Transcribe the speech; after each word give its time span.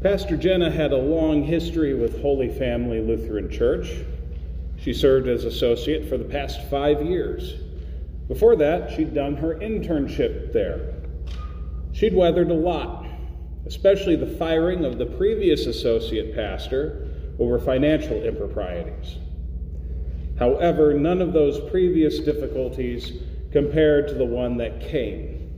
Pastor 0.00 0.36
Jenna 0.36 0.70
had 0.70 0.92
a 0.92 0.96
long 0.96 1.42
history 1.42 1.92
with 1.92 2.22
Holy 2.22 2.48
Family 2.48 3.00
Lutheran 3.00 3.50
Church. 3.50 3.96
She 4.76 4.94
served 4.94 5.26
as 5.26 5.44
associate 5.44 6.08
for 6.08 6.16
the 6.16 6.24
past 6.24 6.62
five 6.70 7.04
years. 7.04 7.54
Before 8.28 8.54
that, 8.54 8.92
she'd 8.92 9.12
done 9.12 9.34
her 9.34 9.56
internship 9.56 10.52
there. 10.52 11.02
She'd 11.90 12.14
weathered 12.14 12.52
a 12.52 12.54
lot, 12.54 13.06
especially 13.66 14.14
the 14.14 14.38
firing 14.38 14.84
of 14.84 14.98
the 14.98 15.06
previous 15.06 15.66
associate 15.66 16.32
pastor 16.32 17.08
over 17.40 17.58
financial 17.58 18.22
improprieties. 18.22 19.16
However, 20.38 20.94
none 20.94 21.20
of 21.20 21.32
those 21.32 21.58
previous 21.70 22.20
difficulties 22.20 23.14
compared 23.50 24.06
to 24.08 24.14
the 24.14 24.24
one 24.24 24.58
that 24.58 24.80
came. 24.80 25.50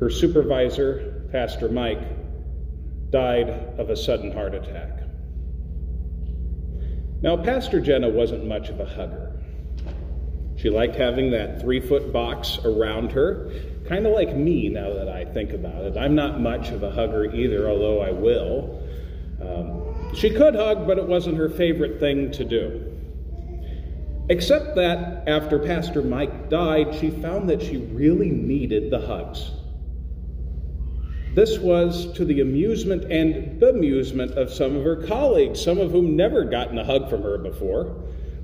Her 0.00 0.08
supervisor, 0.08 1.28
Pastor 1.30 1.68
Mike, 1.68 2.23
died 3.14 3.48
of 3.78 3.90
a 3.90 3.96
sudden 3.96 4.32
heart 4.32 4.56
attack. 4.56 4.90
Now, 7.22 7.36
Pastor 7.36 7.80
Jenna 7.80 8.08
wasn't 8.08 8.44
much 8.44 8.70
of 8.70 8.80
a 8.80 8.84
hugger. 8.84 9.40
She 10.56 10.68
liked 10.68 10.96
having 10.96 11.30
that 11.30 11.60
three 11.60 11.78
foot 11.78 12.12
box 12.12 12.58
around 12.64 13.12
her, 13.12 13.52
kind 13.86 14.04
of 14.04 14.14
like 14.14 14.34
me 14.34 14.68
now 14.68 14.92
that 14.94 15.08
I 15.08 15.24
think 15.26 15.52
about 15.52 15.84
it. 15.84 15.96
I'm 15.96 16.16
not 16.16 16.40
much 16.40 16.70
of 16.70 16.82
a 16.82 16.90
hugger 16.90 17.32
either, 17.32 17.70
although 17.70 18.00
I 18.00 18.10
will. 18.10 18.82
Um, 19.40 20.12
she 20.12 20.30
could 20.30 20.56
hug, 20.56 20.84
but 20.84 20.98
it 20.98 21.06
wasn't 21.06 21.36
her 21.36 21.48
favorite 21.48 22.00
thing 22.00 22.32
to 22.32 22.44
do. 22.44 22.90
Except 24.28 24.74
that 24.74 25.28
after 25.28 25.60
Pastor 25.60 26.02
Mike 26.02 26.50
died, 26.50 26.92
she 26.96 27.10
found 27.10 27.48
that 27.48 27.62
she 27.62 27.76
really 27.76 28.30
needed 28.30 28.90
the 28.90 29.06
hugs. 29.06 29.52
This 31.34 31.58
was 31.58 32.12
to 32.12 32.24
the 32.24 32.40
amusement 32.40 33.10
and 33.10 33.60
bemusement 33.60 34.36
of 34.36 34.52
some 34.52 34.76
of 34.76 34.84
her 34.84 35.04
colleagues, 35.04 35.60
some 35.60 35.78
of 35.78 35.90
whom 35.90 36.14
never 36.14 36.44
gotten 36.44 36.78
a 36.78 36.84
hug 36.84 37.10
from 37.10 37.22
her 37.22 37.38
before. 37.38 37.86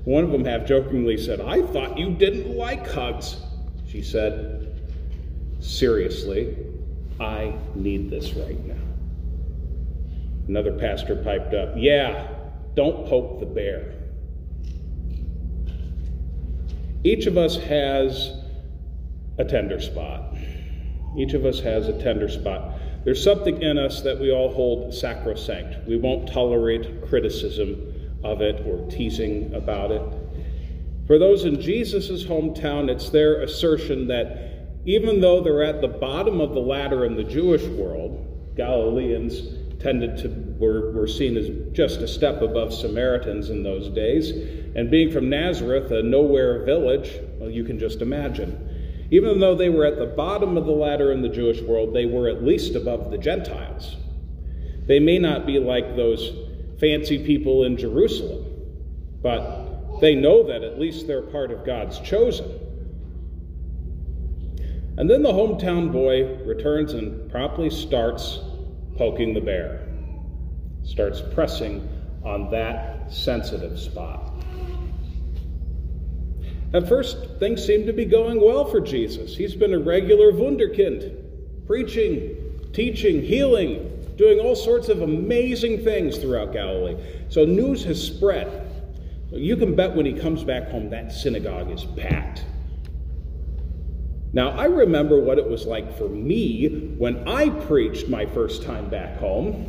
One 0.03 0.25
of 0.25 0.31
them 0.31 0.43
half 0.43 0.65
jokingly 0.65 1.17
said, 1.17 1.39
I 1.39 1.61
thought 1.61 1.97
you 1.97 2.11
didn't 2.11 2.57
like 2.57 2.85
hugs. 2.85 3.37
She 3.87 4.01
said, 4.01 4.67
Seriously, 5.61 6.57
I 7.19 7.53
need 7.75 8.09
this 8.09 8.33
right 8.33 8.65
now. 8.65 8.75
Another 10.49 10.73
pastor 10.73 11.15
piped 11.15 11.53
up, 11.53 11.75
Yeah, 11.77 12.27
don't 12.75 13.07
poke 13.07 13.39
the 13.39 13.45
bear. 13.45 13.93
Each 17.05 17.25
of 17.25 17.37
us 17.37 17.55
has 17.57 18.33
a 19.37 19.45
tender 19.45 19.79
spot. 19.79 20.35
Each 21.17 21.33
of 21.33 21.45
us 21.45 21.59
has 21.61 21.87
a 21.87 22.01
tender 22.01 22.29
spot. 22.29 22.80
There's 23.03 23.23
something 23.23 23.61
in 23.61 23.77
us 23.77 24.01
that 24.01 24.19
we 24.19 24.31
all 24.31 24.53
hold 24.53 24.93
sacrosanct. 24.93 25.87
We 25.87 25.97
won't 25.97 26.31
tolerate 26.31 27.07
criticism 27.07 28.11
of 28.23 28.41
it 28.41 28.65
or 28.65 28.87
teasing 28.89 29.53
about 29.55 29.91
it. 29.91 30.01
For 31.07 31.17
those 31.17 31.45
in 31.45 31.59
Jesus' 31.59 32.23
hometown, 32.23 32.89
it's 32.89 33.09
their 33.09 33.41
assertion 33.41 34.07
that 34.07 34.51
even 34.85 35.19
though 35.19 35.41
they're 35.41 35.63
at 35.63 35.81
the 35.81 35.87
bottom 35.87 36.39
of 36.39 36.53
the 36.53 36.59
ladder 36.59 37.05
in 37.05 37.15
the 37.15 37.23
Jewish 37.23 37.63
world, 37.63 38.53
Galileans 38.55 39.57
tended 39.81 40.17
to 40.17 40.29
were, 40.59 40.91
were 40.91 41.07
seen 41.07 41.37
as 41.37 41.49
just 41.73 42.01
a 42.01 42.07
step 42.07 42.41
above 42.41 42.71
Samaritans 42.71 43.49
in 43.49 43.63
those 43.63 43.89
days. 43.89 44.29
And 44.75 44.91
being 44.91 45.11
from 45.11 45.29
Nazareth, 45.29 45.91
a 45.91 46.03
nowhere 46.03 46.63
village, 46.63 47.19
well, 47.39 47.49
you 47.49 47.63
can 47.63 47.79
just 47.79 48.01
imagine. 48.01 48.70
Even 49.11 49.41
though 49.41 49.55
they 49.55 49.69
were 49.69 49.85
at 49.85 49.99
the 49.99 50.05
bottom 50.05 50.57
of 50.57 50.65
the 50.65 50.71
ladder 50.71 51.11
in 51.11 51.21
the 51.21 51.29
Jewish 51.29 51.61
world, 51.61 51.93
they 51.93 52.05
were 52.05 52.29
at 52.29 52.43
least 52.43 52.75
above 52.75 53.11
the 53.11 53.17
Gentiles. 53.17 53.97
They 54.87 54.99
may 54.99 55.19
not 55.19 55.45
be 55.45 55.59
like 55.59 55.97
those 55.97 56.31
fancy 56.79 57.23
people 57.23 57.65
in 57.65 57.75
Jerusalem, 57.75 58.45
but 59.21 59.99
they 59.99 60.15
know 60.15 60.43
that 60.47 60.63
at 60.63 60.79
least 60.79 61.07
they're 61.07 61.21
part 61.21 61.51
of 61.51 61.65
God's 61.65 61.99
chosen. 61.99 62.49
And 64.97 65.09
then 65.09 65.23
the 65.23 65.31
hometown 65.31 65.91
boy 65.91 66.37
returns 66.45 66.93
and 66.93 67.29
promptly 67.29 67.69
starts 67.69 68.39
poking 68.97 69.33
the 69.33 69.41
bear, 69.41 69.87
starts 70.83 71.21
pressing 71.33 71.87
on 72.23 72.49
that 72.51 73.11
sensitive 73.11 73.77
spot. 73.77 74.20
At 76.73 76.87
first, 76.87 77.17
things 77.39 77.65
seem 77.65 77.85
to 77.85 77.93
be 77.93 78.05
going 78.05 78.41
well 78.41 78.65
for 78.65 78.79
Jesus. 78.79 79.35
He's 79.35 79.55
been 79.55 79.73
a 79.73 79.79
regular 79.79 80.31
Wunderkind, 80.31 81.67
preaching, 81.67 82.69
teaching, 82.71 83.21
healing, 83.21 84.13
doing 84.15 84.39
all 84.39 84.55
sorts 84.55 84.87
of 84.87 85.01
amazing 85.01 85.83
things 85.83 86.17
throughout 86.17 86.53
Galilee. 86.53 86.95
So 87.29 87.43
news 87.43 87.83
has 87.83 88.01
spread. 88.01 88.69
You 89.31 89.57
can 89.57 89.75
bet 89.75 89.95
when 89.95 90.05
he 90.05 90.13
comes 90.13 90.43
back 90.43 90.69
home, 90.69 90.89
that 90.91 91.11
synagogue 91.11 91.71
is 91.71 91.83
packed. 91.83 92.45
Now, 94.33 94.51
I 94.51 94.65
remember 94.65 95.19
what 95.19 95.37
it 95.37 95.49
was 95.49 95.65
like 95.65 95.97
for 95.97 96.07
me 96.07 96.95
when 96.97 97.27
I 97.27 97.49
preached 97.49 98.07
my 98.07 98.25
first 98.25 98.63
time 98.63 98.89
back 98.89 99.17
home. 99.17 99.67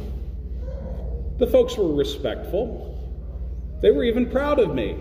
The 1.39 1.49
folks 1.49 1.77
were 1.77 1.93
respectful, 1.93 2.89
they 3.81 3.91
were 3.91 4.05
even 4.05 4.31
proud 4.31 4.61
of 4.61 4.73
me. 4.73 4.97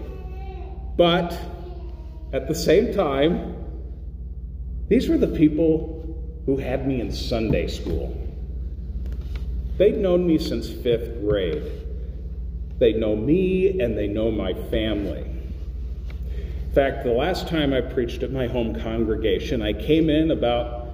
But 0.97 1.37
at 2.33 2.47
the 2.47 2.55
same 2.55 2.93
time, 2.93 3.55
these 4.87 5.09
were 5.09 5.17
the 5.17 5.27
people 5.27 6.01
who 6.45 6.57
had 6.57 6.87
me 6.87 7.01
in 7.01 7.11
Sunday 7.11 7.67
school. 7.67 8.17
They'd 9.77 9.97
known 9.97 10.27
me 10.27 10.37
since 10.37 10.69
fifth 10.69 11.21
grade. 11.21 11.63
They 12.77 12.93
know 12.93 13.15
me 13.15 13.79
and 13.79 13.97
they 13.97 14.07
know 14.07 14.31
my 14.31 14.53
family. 14.69 15.25
In 16.65 16.71
fact, 16.73 17.03
the 17.03 17.11
last 17.11 17.47
time 17.47 17.73
I 17.73 17.81
preached 17.81 18.23
at 18.23 18.31
my 18.31 18.47
home 18.47 18.79
congregation, 18.79 19.61
I 19.61 19.73
came 19.73 20.09
in 20.09 20.31
about 20.31 20.87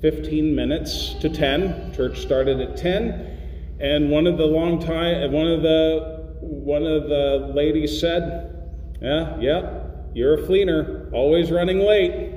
15 0.00 0.54
minutes 0.54 1.14
to 1.14 1.28
10. 1.28 1.94
Church 1.94 2.20
started 2.20 2.60
at 2.60 2.76
10, 2.76 3.78
and 3.80 4.10
one 4.10 4.26
of 4.26 4.38
the 4.38 4.46
long 4.46 4.78
time 4.78 5.32
one 5.32 5.48
of 5.48 5.62
the 5.62 6.16
one 6.40 6.86
of 6.86 7.08
the 7.08 7.52
ladies 7.54 8.00
said, 8.00 8.54
"Yeah, 9.00 9.36
yeah, 9.40 9.85
you're 10.16 10.32
a 10.32 10.38
Fleener, 10.38 11.12
always 11.12 11.50
running 11.50 11.78
late. 11.78 12.32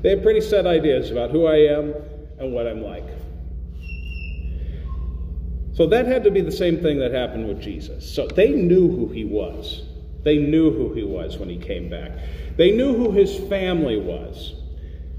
They 0.00 0.08
have 0.08 0.22
pretty 0.22 0.40
set 0.40 0.66
ideas 0.66 1.10
about 1.10 1.30
who 1.30 1.44
I 1.44 1.56
am 1.56 1.92
and 2.38 2.54
what 2.54 2.66
I'm 2.66 2.80
like. 2.80 3.06
So 5.74 5.86
that 5.88 6.06
had 6.06 6.24
to 6.24 6.30
be 6.30 6.40
the 6.40 6.50
same 6.50 6.80
thing 6.80 6.98
that 7.00 7.12
happened 7.12 7.46
with 7.46 7.60
Jesus. 7.60 8.10
So 8.10 8.26
they 8.26 8.52
knew 8.52 8.88
who 8.88 9.08
he 9.08 9.26
was. 9.26 9.82
They 10.22 10.38
knew 10.38 10.72
who 10.72 10.94
he 10.94 11.04
was 11.04 11.36
when 11.36 11.50
he 11.50 11.58
came 11.58 11.90
back. 11.90 12.12
They 12.56 12.70
knew 12.70 12.94
who 12.94 13.12
his 13.12 13.38
family 13.50 13.98
was. 13.98 14.54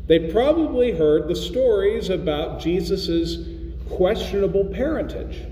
They 0.07 0.31
probably 0.31 0.91
heard 0.91 1.27
the 1.27 1.35
stories 1.35 2.09
about 2.09 2.59
Jesus' 2.59 3.47
questionable 3.87 4.65
parentage. 4.73 5.50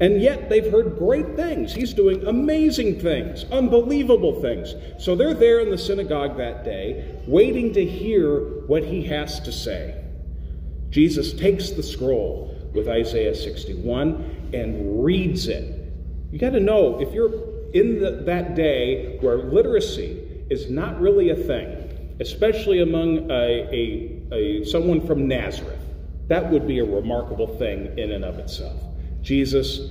And 0.00 0.22
yet 0.22 0.48
they've 0.48 0.72
heard 0.72 0.96
great 0.96 1.36
things. 1.36 1.74
He's 1.74 1.92
doing 1.92 2.26
amazing 2.26 3.00
things, 3.00 3.44
unbelievable 3.52 4.40
things. 4.40 4.74
So 4.98 5.14
they're 5.14 5.34
there 5.34 5.60
in 5.60 5.70
the 5.70 5.76
synagogue 5.76 6.38
that 6.38 6.64
day, 6.64 7.20
waiting 7.26 7.74
to 7.74 7.84
hear 7.84 8.40
what 8.66 8.82
he 8.82 9.04
has 9.04 9.40
to 9.40 9.52
say. 9.52 10.02
Jesus 10.88 11.34
takes 11.34 11.70
the 11.70 11.82
scroll 11.82 12.56
with 12.72 12.88
Isaiah 12.88 13.34
61 13.34 14.50
and 14.54 15.04
reads 15.04 15.48
it. 15.48 15.92
You 16.32 16.38
got 16.38 16.50
to 16.50 16.60
know 16.60 16.98
if 17.00 17.12
you're 17.12 17.32
in 17.74 18.00
the, 18.00 18.22
that 18.24 18.54
day 18.54 19.18
where 19.18 19.36
literacy 19.36 20.44
is 20.48 20.70
not 20.70 20.98
really 20.98 21.30
a 21.30 21.36
thing, 21.36 22.16
especially 22.20 22.80
among 22.80 23.30
a, 23.30 23.34
a, 23.34 24.22
a, 24.32 24.64
someone 24.64 25.06
from 25.06 25.28
Nazareth, 25.28 25.78
that 26.28 26.50
would 26.50 26.66
be 26.66 26.78
a 26.78 26.84
remarkable 26.84 27.46
thing 27.58 27.98
in 27.98 28.12
and 28.12 28.24
of 28.24 28.38
itself. 28.38 28.82
Jesus 29.22 29.90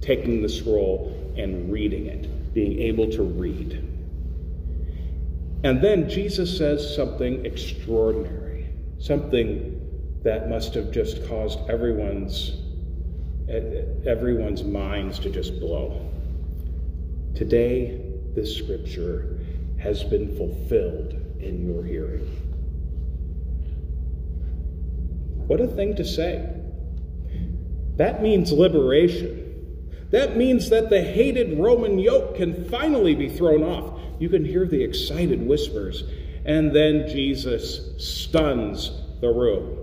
taking 0.00 0.42
the 0.42 0.48
scroll 0.48 1.34
and 1.36 1.72
reading 1.72 2.06
it, 2.06 2.54
being 2.54 2.78
able 2.80 3.10
to 3.10 3.22
read. 3.22 3.82
And 5.64 5.82
then 5.82 6.08
Jesus 6.08 6.56
says 6.56 6.94
something 6.94 7.44
extraordinary, 7.46 8.66
something 8.98 9.80
that 10.22 10.48
must 10.48 10.74
have 10.74 10.90
just 10.90 11.26
caused 11.26 11.58
everyone's 11.68 12.60
everyone's 14.06 14.62
minds 14.64 15.18
to 15.18 15.30
just 15.30 15.60
blow. 15.60 16.00
Today, 17.34 18.00
this 18.34 18.56
scripture 18.56 19.38
has 19.78 20.02
been 20.02 20.34
fulfilled 20.36 21.12
in 21.40 21.66
your 21.66 21.84
hearing. 21.84 22.26
What 25.46 25.60
a 25.60 25.66
thing 25.66 25.94
to 25.96 26.04
say. 26.04 26.48
That 27.96 28.22
means 28.22 28.52
liberation. 28.52 29.40
That 30.10 30.36
means 30.36 30.70
that 30.70 30.90
the 30.90 31.02
hated 31.02 31.58
Roman 31.58 31.98
yoke 31.98 32.36
can 32.36 32.68
finally 32.68 33.14
be 33.14 33.28
thrown 33.28 33.62
off. 33.62 34.00
You 34.18 34.28
can 34.28 34.44
hear 34.44 34.66
the 34.66 34.82
excited 34.82 35.44
whispers. 35.46 36.04
And 36.44 36.74
then 36.74 37.08
Jesus 37.08 37.94
stuns 37.98 38.92
the 39.20 39.28
room. 39.28 39.78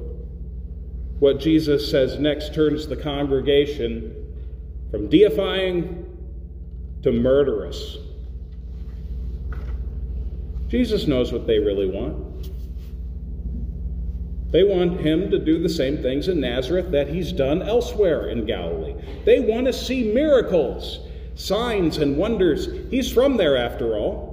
What 1.19 1.39
Jesus 1.39 1.89
says 1.89 2.17
next 2.17 2.53
turns 2.53 2.87
the 2.87 2.95
congregation 2.95 4.15
from 4.89 5.09
deifying 5.09 6.05
to 7.03 7.11
murderous. 7.11 7.97
Jesus 10.67 11.07
knows 11.07 11.31
what 11.31 11.45
they 11.47 11.59
really 11.59 11.89
want. 11.89 12.30
They 14.51 14.63
want 14.63 14.99
him 14.99 15.31
to 15.31 15.39
do 15.39 15.61
the 15.61 15.69
same 15.69 16.01
things 16.01 16.27
in 16.27 16.41
Nazareth 16.41 16.91
that 16.91 17.07
he's 17.07 17.31
done 17.31 17.61
elsewhere 17.61 18.29
in 18.29 18.45
Galilee. 18.45 18.95
They 19.23 19.39
want 19.39 19.67
to 19.67 19.73
see 19.73 20.13
miracles, 20.13 20.99
signs, 21.35 21.97
and 21.97 22.17
wonders. 22.17 22.67
He's 22.89 23.09
from 23.09 23.37
there, 23.37 23.55
after 23.55 23.95
all. 23.97 24.31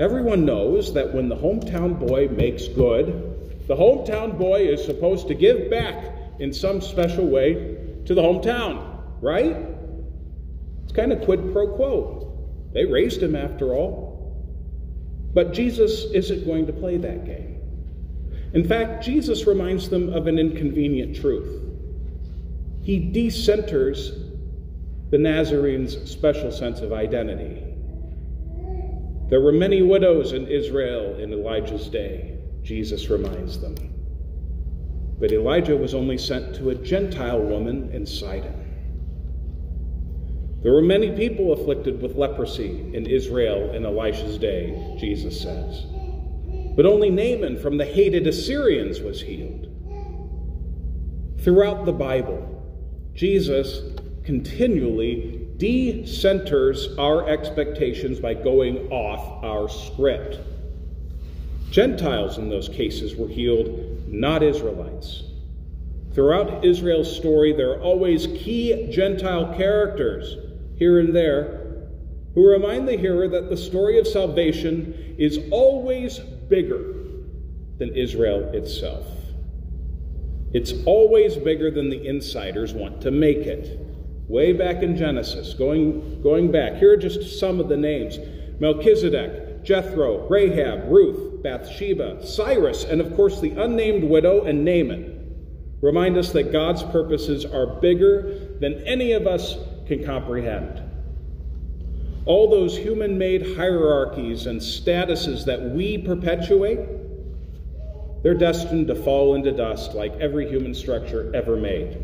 Everyone 0.00 0.44
knows 0.44 0.92
that 0.94 1.14
when 1.14 1.28
the 1.28 1.36
hometown 1.36 1.98
boy 1.98 2.28
makes 2.28 2.66
good, 2.68 3.66
the 3.68 3.76
hometown 3.76 4.36
boy 4.36 4.66
is 4.66 4.84
supposed 4.84 5.28
to 5.28 5.34
give 5.34 5.70
back 5.70 6.12
in 6.40 6.52
some 6.52 6.80
special 6.80 7.26
way 7.26 7.76
to 8.06 8.14
the 8.14 8.22
hometown, 8.22 9.00
right? 9.20 9.56
It's 10.82 10.92
kind 10.92 11.12
of 11.12 11.22
quid 11.22 11.52
pro 11.52 11.68
quo. 11.76 12.26
They 12.72 12.84
raised 12.84 13.22
him, 13.22 13.36
after 13.36 13.74
all. 13.74 14.10
But 15.32 15.52
Jesus 15.52 16.06
isn't 16.12 16.44
going 16.44 16.66
to 16.66 16.72
play 16.72 16.96
that 16.96 17.24
game. 17.24 17.49
In 18.52 18.66
fact, 18.66 19.04
Jesus 19.04 19.46
reminds 19.46 19.88
them 19.88 20.12
of 20.12 20.26
an 20.26 20.38
inconvenient 20.38 21.16
truth. 21.16 21.62
He 22.82 22.98
decenters 23.12 24.30
the 25.10 25.18
Nazarenes' 25.18 26.10
special 26.10 26.50
sense 26.50 26.80
of 26.80 26.92
identity. 26.92 27.62
There 29.28 29.40
were 29.40 29.52
many 29.52 29.82
widows 29.82 30.32
in 30.32 30.48
Israel 30.48 31.16
in 31.18 31.32
Elijah's 31.32 31.88
day, 31.88 32.38
Jesus 32.62 33.08
reminds 33.08 33.60
them. 33.60 33.76
But 35.20 35.32
Elijah 35.32 35.76
was 35.76 35.94
only 35.94 36.18
sent 36.18 36.54
to 36.56 36.70
a 36.70 36.74
Gentile 36.74 37.40
woman 37.40 37.90
in 37.92 38.06
Sidon. 38.06 38.56
There 40.62 40.72
were 40.72 40.82
many 40.82 41.12
people 41.12 41.52
afflicted 41.52 42.02
with 42.02 42.16
leprosy 42.16 42.90
in 42.94 43.06
Israel 43.06 43.72
in 43.72 43.86
Elisha's 43.86 44.38
day, 44.38 44.96
Jesus 44.98 45.40
says. 45.40 45.86
But 46.76 46.86
only 46.86 47.10
Naaman 47.10 47.58
from 47.58 47.76
the 47.76 47.84
hated 47.84 48.26
Assyrians 48.26 49.00
was 49.00 49.20
healed. 49.20 49.66
Throughout 51.40 51.84
the 51.84 51.92
Bible, 51.92 52.46
Jesus 53.14 53.82
continually 54.24 55.48
decenters 55.56 56.98
our 56.98 57.28
expectations 57.28 58.20
by 58.20 58.34
going 58.34 58.90
off 58.90 59.44
our 59.44 59.68
script. 59.68 60.38
Gentiles 61.70 62.38
in 62.38 62.48
those 62.48 62.68
cases 62.68 63.14
were 63.14 63.28
healed, 63.28 64.08
not 64.08 64.42
Israelites. 64.42 65.24
Throughout 66.14 66.64
Israel's 66.64 67.14
story, 67.14 67.52
there 67.52 67.70
are 67.70 67.80
always 67.80 68.26
key 68.26 68.88
Gentile 68.90 69.54
characters 69.54 70.36
here 70.76 70.98
and 70.98 71.14
there 71.14 71.86
who 72.34 72.48
remind 72.48 72.88
the 72.88 72.96
hearer 72.96 73.28
that 73.28 73.48
the 73.48 73.56
story 73.56 73.98
of 73.98 74.06
salvation 74.06 75.14
is 75.18 75.38
always 75.50 76.20
bigger 76.50 76.94
than 77.78 77.96
Israel 77.96 78.50
itself. 78.52 79.06
It's 80.52 80.74
always 80.84 81.36
bigger 81.36 81.70
than 81.70 81.88
the 81.88 82.06
insiders 82.06 82.74
want 82.74 83.00
to 83.02 83.10
make 83.10 83.38
it. 83.38 83.78
Way 84.28 84.52
back 84.52 84.82
in 84.82 84.96
Genesis, 84.96 85.54
going, 85.54 86.22
going 86.22 86.52
back, 86.52 86.74
here 86.74 86.92
are 86.92 86.96
just 86.96 87.38
some 87.38 87.58
of 87.60 87.68
the 87.68 87.76
names 87.76 88.18
Melchizedek, 88.60 89.64
Jethro, 89.64 90.28
Rahab, 90.28 90.90
Ruth, 90.90 91.42
Bathsheba, 91.42 92.26
Cyrus, 92.26 92.84
and 92.84 93.00
of 93.00 93.14
course 93.16 93.40
the 93.40 93.50
unnamed 93.52 94.04
widow 94.04 94.44
and 94.44 94.64
Naaman 94.64 95.20
remind 95.80 96.16
us 96.18 96.32
that 96.32 96.52
God's 96.52 96.82
purposes 96.82 97.44
are 97.44 97.80
bigger 97.80 98.56
than 98.60 98.82
any 98.86 99.12
of 99.12 99.26
us 99.26 99.56
can 99.86 100.04
comprehend. 100.04 100.82
All 102.26 102.50
those 102.50 102.76
human 102.76 103.16
made 103.16 103.56
hierarchies 103.56 104.46
and 104.46 104.60
statuses 104.60 105.44
that 105.46 105.60
we 105.60 105.98
perpetuate, 105.98 106.80
they're 108.22 108.34
destined 108.34 108.88
to 108.88 108.94
fall 108.94 109.34
into 109.34 109.52
dust 109.52 109.94
like 109.94 110.12
every 110.20 110.48
human 110.48 110.74
structure 110.74 111.30
ever 111.34 111.56
made. 111.56 111.96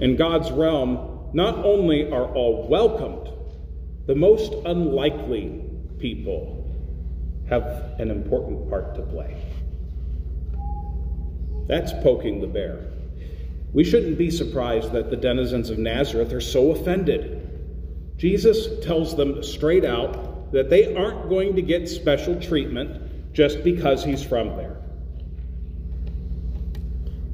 In 0.00 0.16
God's 0.16 0.50
realm, 0.50 1.30
not 1.32 1.64
only 1.64 2.10
are 2.10 2.26
all 2.34 2.68
welcomed, 2.68 3.28
the 4.06 4.14
most 4.14 4.52
unlikely 4.64 5.62
people 5.98 6.64
have 7.48 7.62
an 7.98 8.10
important 8.10 8.68
part 8.68 8.94
to 8.94 9.02
play. 9.02 9.36
That's 11.66 11.92
poking 12.02 12.40
the 12.40 12.46
bear. 12.46 12.90
We 13.72 13.84
shouldn't 13.84 14.16
be 14.16 14.30
surprised 14.30 14.92
that 14.92 15.10
the 15.10 15.16
denizens 15.16 15.70
of 15.70 15.78
Nazareth 15.78 16.32
are 16.32 16.40
so 16.40 16.70
offended. 16.70 17.37
Jesus 18.18 18.84
tells 18.84 19.16
them 19.16 19.42
straight 19.44 19.84
out 19.84 20.50
that 20.50 20.68
they 20.68 20.94
aren't 20.96 21.28
going 21.28 21.54
to 21.54 21.62
get 21.62 21.88
special 21.88 22.38
treatment 22.40 23.32
just 23.32 23.62
because 23.62 24.04
he's 24.04 24.24
from 24.24 24.56
there. 24.56 24.76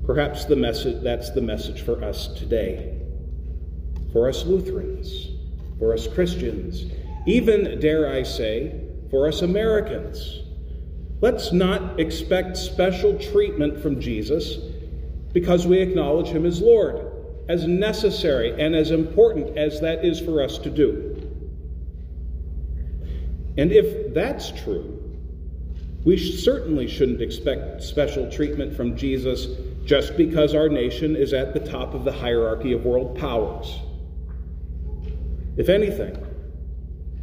Perhaps 0.04 0.44
the 0.44 0.56
message 0.56 1.02
that's 1.02 1.30
the 1.30 1.40
message 1.40 1.80
for 1.80 2.04
us 2.04 2.28
today. 2.34 3.00
For 4.12 4.28
us 4.28 4.44
Lutherans, 4.44 5.30
for 5.78 5.94
us 5.94 6.06
Christians, 6.06 6.84
even 7.26 7.80
dare 7.80 8.12
I 8.12 8.22
say, 8.22 8.82
for 9.10 9.26
us 9.26 9.40
Americans. 9.40 10.40
Let's 11.22 11.50
not 11.50 11.98
expect 11.98 12.58
special 12.58 13.18
treatment 13.18 13.80
from 13.80 14.00
Jesus 14.00 14.56
because 15.32 15.66
we 15.66 15.78
acknowledge 15.78 16.28
him 16.28 16.44
as 16.44 16.60
Lord 16.60 17.13
as 17.48 17.66
necessary 17.66 18.60
and 18.60 18.74
as 18.74 18.90
important 18.90 19.58
as 19.58 19.80
that 19.80 20.04
is 20.04 20.20
for 20.20 20.42
us 20.42 20.58
to 20.58 20.70
do. 20.70 21.10
And 23.56 23.70
if 23.70 24.14
that's 24.14 24.50
true, 24.50 25.00
we 26.04 26.18
certainly 26.18 26.88
shouldn't 26.88 27.22
expect 27.22 27.82
special 27.82 28.30
treatment 28.30 28.76
from 28.76 28.96
Jesus 28.96 29.46
just 29.84 30.16
because 30.16 30.54
our 30.54 30.68
nation 30.68 31.16
is 31.16 31.32
at 31.32 31.54
the 31.54 31.60
top 31.60 31.94
of 31.94 32.04
the 32.04 32.12
hierarchy 32.12 32.72
of 32.72 32.84
world 32.84 33.18
powers. 33.18 33.78
If 35.56 35.68
anything, 35.68 36.16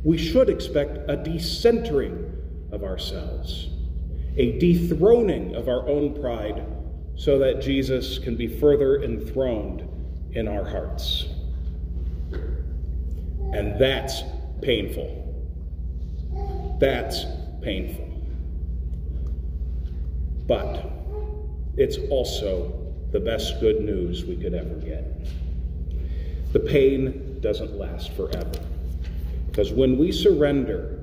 we 0.04 0.18
should 0.18 0.50
expect 0.50 0.98
a 1.10 1.18
decentering 1.18 2.34
of 2.72 2.84
ourselves, 2.84 3.70
a 4.38 4.58
dethroning 4.58 5.56
of 5.56 5.68
our 5.68 5.88
own 5.88 6.20
pride, 6.20 6.66
so 7.16 7.38
that 7.40 7.62
Jesus 7.62 8.18
can 8.18 8.36
be 8.36 8.48
further 8.48 9.04
enthroned 9.04 9.88
in 10.34 10.48
our 10.48 10.64
hearts. 10.64 11.28
And 13.54 13.80
that's 13.80 14.24
painful. 14.62 15.18
That's 16.80 17.26
painful. 17.62 18.08
But 20.48 20.90
it's 21.78 21.98
also 22.10 22.94
the 23.12 23.20
best 23.20 23.60
good 23.60 23.82
news 23.82 24.26
we 24.26 24.38
could 24.38 24.54
ever 24.54 24.76
get. 24.76 25.06
The 26.54 26.60
pain 26.60 27.40
doesn't 27.42 27.78
last 27.78 28.12
forever. 28.14 28.52
Because 29.48 29.72
when 29.72 29.98
we 29.98 30.12
surrender 30.12 31.00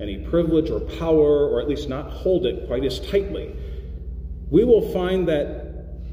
any 0.00 0.18
privilege 0.18 0.70
or 0.70 0.80
power, 0.80 1.48
or 1.48 1.60
at 1.60 1.68
least 1.68 1.88
not 1.88 2.10
hold 2.10 2.46
it 2.46 2.66
quite 2.66 2.84
as 2.84 2.98
tightly, 3.00 3.54
we 4.50 4.64
will 4.64 4.92
find 4.92 5.28
that 5.28 5.61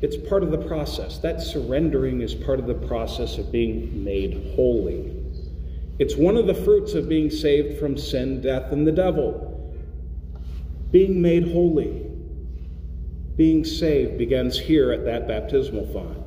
it's 0.01 0.15
part 0.15 0.43
of 0.43 0.51
the 0.51 0.57
process. 0.57 1.17
That 1.17 1.41
surrendering 1.41 2.21
is 2.21 2.33
part 2.33 2.59
of 2.59 2.67
the 2.67 2.73
process 2.73 3.37
of 3.37 3.51
being 3.51 4.03
made 4.03 4.53
holy. 4.55 5.15
It's 5.99 6.15
one 6.15 6.37
of 6.37 6.47
the 6.47 6.53
fruits 6.53 6.93
of 6.93 7.09
being 7.09 7.29
saved 7.29 7.77
from 7.79 7.97
sin, 7.97 8.41
death, 8.41 8.71
and 8.71 8.87
the 8.87 8.91
devil. 8.93 9.45
Being 10.91 11.21
made 11.21 11.51
holy, 11.51 12.09
being 13.35 13.65
saved 13.65 14.17
begins 14.17 14.57
here 14.57 14.91
at 14.93 15.03
that 15.05 15.27
baptismal 15.27 15.87
font. 15.87 16.17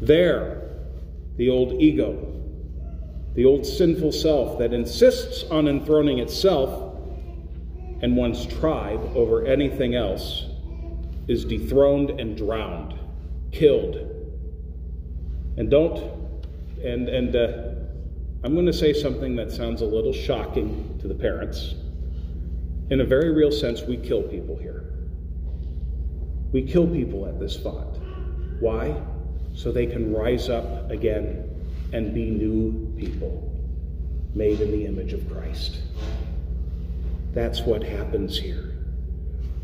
There, 0.00 0.70
the 1.36 1.50
old 1.50 1.80
ego, 1.82 2.30
the 3.34 3.44
old 3.44 3.66
sinful 3.66 4.12
self 4.12 4.58
that 4.60 4.72
insists 4.72 5.42
on 5.50 5.66
enthroning 5.66 6.20
itself 6.20 6.94
and 8.00 8.16
one's 8.16 8.46
tribe 8.46 9.00
over 9.16 9.44
anything 9.44 9.96
else 9.96 10.46
is 11.28 11.44
dethroned 11.44 12.20
and 12.20 12.36
drowned, 12.36 12.98
killed. 13.52 13.96
And 15.56 15.70
don't, 15.70 15.98
and, 16.82 17.08
and 17.08 17.34
uh, 17.34 17.74
I'm 18.42 18.54
going 18.54 18.66
to 18.66 18.72
say 18.72 18.92
something 18.92 19.36
that 19.36 19.50
sounds 19.50 19.80
a 19.80 19.86
little 19.86 20.12
shocking 20.12 20.98
to 21.00 21.08
the 21.08 21.14
parents. 21.14 21.74
In 22.90 23.00
a 23.00 23.04
very 23.04 23.32
real 23.32 23.50
sense, 23.50 23.82
we 23.82 23.96
kill 23.96 24.22
people 24.22 24.56
here. 24.56 24.84
We 26.52 26.62
kill 26.62 26.86
people 26.86 27.26
at 27.26 27.40
this 27.40 27.56
font. 27.56 27.98
Why? 28.60 28.94
So 29.54 29.72
they 29.72 29.86
can 29.86 30.12
rise 30.12 30.48
up 30.48 30.90
again 30.90 31.50
and 31.92 32.12
be 32.12 32.28
new 32.28 32.92
people 32.98 33.50
made 34.34 34.60
in 34.60 34.70
the 34.70 34.84
image 34.84 35.12
of 35.12 35.28
Christ. 35.30 35.78
That's 37.32 37.60
what 37.60 37.82
happens 37.82 38.38
here. 38.38 38.74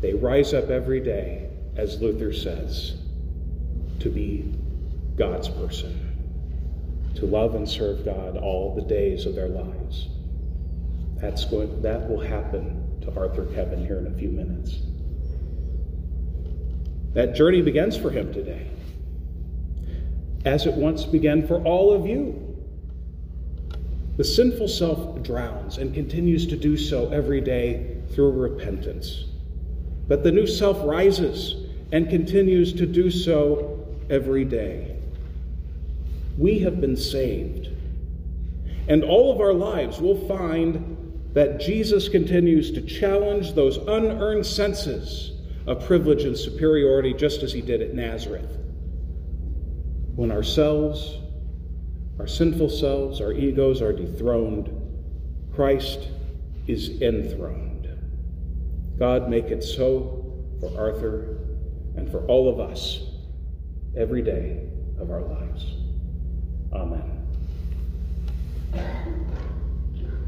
They 0.01 0.13
rise 0.13 0.53
up 0.53 0.69
every 0.69 1.01
day 1.01 1.50
as 1.75 2.01
Luther 2.01 2.33
says, 2.33 2.95
to 3.99 4.09
be 4.09 4.53
God's 5.15 5.47
person, 5.47 5.97
to 7.15 7.25
love 7.25 7.55
and 7.55 7.67
serve 7.67 8.03
God 8.03 8.37
all 8.37 8.75
the 8.75 8.81
days 8.81 9.25
of 9.25 9.35
their 9.35 9.47
lives. 9.47 10.07
That's 11.17 11.45
going, 11.45 11.81
that 11.83 12.09
will 12.09 12.19
happen 12.19 12.99
to 13.01 13.15
Arthur 13.15 13.45
Kevin 13.53 13.85
here 13.85 13.99
in 13.99 14.07
a 14.07 14.17
few 14.17 14.29
minutes. 14.29 14.79
That 17.13 17.35
journey 17.35 17.61
begins 17.61 17.97
for 17.97 18.09
him 18.09 18.33
today, 18.33 18.69
as 20.45 20.65
it 20.65 20.73
once 20.73 21.03
began 21.03 21.45
for 21.45 21.61
all 21.63 21.93
of 21.93 22.07
you. 22.07 22.47
The 24.17 24.23
sinful 24.23 24.67
self 24.67 25.21
drowns 25.23 25.77
and 25.77 25.93
continues 25.93 26.47
to 26.47 26.57
do 26.57 26.75
so 26.77 27.09
every 27.09 27.41
day 27.41 27.97
through 28.11 28.31
repentance. 28.31 29.25
But 30.07 30.23
the 30.23 30.31
new 30.31 30.47
self 30.47 30.79
rises 30.83 31.55
and 31.91 32.09
continues 32.09 32.73
to 32.73 32.85
do 32.85 33.11
so 33.11 33.87
every 34.09 34.45
day. 34.45 34.95
We 36.37 36.59
have 36.59 36.79
been 36.79 36.97
saved. 36.97 37.69
And 38.87 39.03
all 39.03 39.31
of 39.31 39.39
our 39.39 39.53
lives 39.53 39.99
we'll 39.99 40.27
find 40.27 40.97
that 41.33 41.59
Jesus 41.59 42.09
continues 42.09 42.71
to 42.71 42.81
challenge 42.81 43.53
those 43.53 43.77
unearned 43.77 44.45
senses 44.45 45.31
of 45.65 45.85
privilege 45.85 46.23
and 46.23 46.37
superiority 46.37 47.13
just 47.13 47.43
as 47.43 47.53
he 47.53 47.61
did 47.61 47.81
at 47.81 47.93
Nazareth. 47.93 48.57
When 50.15 50.31
ourselves, 50.31 51.17
our 52.19 52.27
sinful 52.27 52.69
selves, 52.69 53.21
our 53.21 53.31
egos 53.31 53.81
are 53.81 53.93
dethroned, 53.93 54.69
Christ 55.53 56.07
is 56.67 57.01
enthroned. 57.01 57.70
God, 59.01 59.31
make 59.31 59.45
it 59.45 59.63
so 59.63 60.45
for 60.59 60.69
Arthur 60.79 61.39
and 61.97 62.07
for 62.11 62.23
all 62.27 62.47
of 62.47 62.59
us 62.59 62.99
every 63.97 64.21
day 64.21 64.69
of 64.99 65.09
our 65.09 65.23
lives. 65.23 65.73
Amen. 66.71 67.25